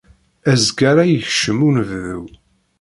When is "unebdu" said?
1.67-2.21